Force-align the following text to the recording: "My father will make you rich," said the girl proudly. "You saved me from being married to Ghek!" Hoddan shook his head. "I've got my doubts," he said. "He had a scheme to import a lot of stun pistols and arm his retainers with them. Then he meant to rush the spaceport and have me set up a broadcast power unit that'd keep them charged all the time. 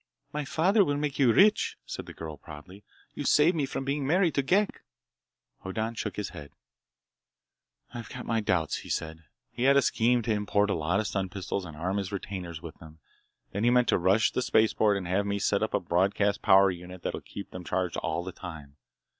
"My 0.33 0.45
father 0.45 0.83
will 0.83 0.97
make 0.97 1.19
you 1.19 1.31
rich," 1.31 1.77
said 1.85 2.07
the 2.07 2.13
girl 2.15 2.35
proudly. 2.35 2.83
"You 3.13 3.23
saved 3.23 3.55
me 3.55 3.67
from 3.67 3.85
being 3.85 4.03
married 4.07 4.33
to 4.33 4.41
Ghek!" 4.41 4.81
Hoddan 5.59 5.93
shook 5.93 6.15
his 6.15 6.29
head. 6.29 6.53
"I've 7.93 8.09
got 8.09 8.25
my 8.25 8.39
doubts," 8.39 8.77
he 8.77 8.89
said. 8.89 9.25
"He 9.51 9.61
had 9.65 9.77
a 9.77 9.81
scheme 9.83 10.23
to 10.23 10.33
import 10.33 10.71
a 10.71 10.73
lot 10.73 10.99
of 10.99 11.05
stun 11.05 11.29
pistols 11.29 11.65
and 11.65 11.77
arm 11.77 11.97
his 11.97 12.11
retainers 12.11 12.63
with 12.63 12.79
them. 12.79 12.97
Then 13.51 13.63
he 13.63 13.69
meant 13.69 13.89
to 13.89 13.99
rush 13.99 14.31
the 14.31 14.41
spaceport 14.41 14.97
and 14.97 15.07
have 15.07 15.27
me 15.27 15.37
set 15.37 15.61
up 15.61 15.75
a 15.75 15.79
broadcast 15.79 16.41
power 16.41 16.71
unit 16.71 17.03
that'd 17.03 17.23
keep 17.23 17.51
them 17.51 17.63
charged 17.63 17.97
all 17.97 18.23
the 18.23 18.31
time. 18.31 18.77